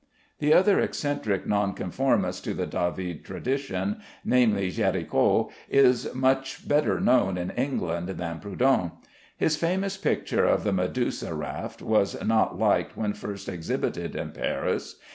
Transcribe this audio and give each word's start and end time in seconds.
The 0.39 0.51
other 0.51 0.79
eccentric 0.79 1.45
nonconformist 1.45 2.43
to 2.45 2.55
the 2.55 2.65
David 2.65 3.23
tradition, 3.23 3.97
namely, 4.25 4.71
Géricault, 4.71 5.51
is 5.69 6.11
much 6.15 6.67
better 6.67 6.99
known 6.99 7.37
in 7.37 7.51
England 7.51 8.07
than 8.09 8.39
Prudhon. 8.39 8.93
His 9.37 9.55
famous 9.57 9.97
picture 9.97 10.45
of 10.47 10.63
the 10.63 10.73
"Medusa 10.73 11.35
Raft" 11.35 11.83
was 11.83 12.19
not 12.25 12.57
liked 12.57 12.97
when 12.97 13.13
first 13.13 13.47
exhibited 13.47 14.15
in 14.15 14.31
Paris. 14.31 14.95